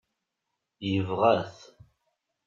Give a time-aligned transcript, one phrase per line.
[0.91, 1.57] Yebɣa-t.